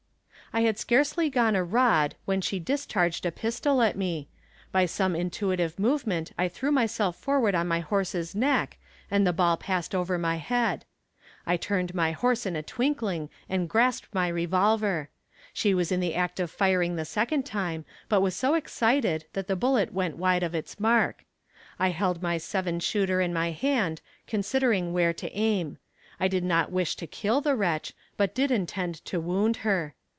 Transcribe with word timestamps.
I 0.53 0.63
had 0.63 0.77
scarcely 0.77 1.29
gone 1.29 1.55
a 1.55 1.63
rod 1.63 2.15
when 2.25 2.41
she 2.41 2.59
discharged 2.59 3.25
a 3.25 3.31
pistol 3.31 3.81
at 3.81 3.95
me; 3.95 4.27
by 4.73 4.85
some 4.85 5.15
intuitive 5.15 5.79
movement 5.79 6.33
I 6.37 6.49
threw 6.49 6.73
myself 6.73 7.15
forward 7.15 7.55
on 7.55 7.69
my 7.69 7.79
horse's 7.79 8.35
neck 8.35 8.77
and 9.09 9.25
the 9.25 9.31
ball 9.31 9.55
passed 9.55 9.95
over 9.95 10.17
my 10.17 10.35
head. 10.35 10.83
I 11.45 11.55
turned 11.55 11.95
my 11.95 12.11
horse 12.11 12.45
in 12.45 12.57
a 12.57 12.61
twinkling, 12.63 13.29
and 13.47 13.69
grasped 13.69 14.13
my 14.13 14.27
revolver. 14.27 15.09
She 15.53 15.73
was 15.73 15.89
in 15.89 16.01
the 16.01 16.15
act 16.15 16.37
of 16.37 16.51
firing 16.51 16.97
the 16.97 17.05
second 17.05 17.45
time, 17.45 17.85
but 18.09 18.19
was 18.19 18.35
so 18.35 18.55
excited 18.55 19.27
that 19.31 19.47
the 19.47 19.55
bullet 19.55 19.93
went 19.93 20.17
wide 20.17 20.43
of 20.43 20.53
its 20.53 20.81
mark. 20.81 21.23
I 21.79 21.91
held 21.91 22.21
my 22.21 22.37
seven 22.37 22.81
shooter 22.81 23.21
in 23.21 23.31
my 23.33 23.51
hand, 23.51 24.01
considering 24.27 24.91
where 24.91 25.13
to 25.13 25.31
aim. 25.31 25.77
I 26.19 26.27
did 26.27 26.43
not 26.43 26.73
wish 26.73 26.97
to 26.97 27.07
kill 27.07 27.39
the 27.39 27.55
wretch, 27.55 27.93
but 28.17 28.35
did 28.35 28.51
intend 28.51 28.95
to 29.05 29.21
wound 29.21 29.55
her. 29.63 29.95